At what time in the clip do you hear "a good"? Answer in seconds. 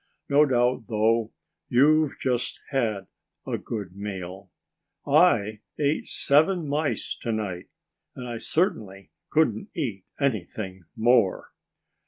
3.45-3.95